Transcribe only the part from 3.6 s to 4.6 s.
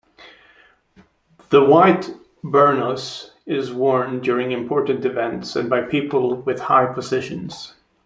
worn during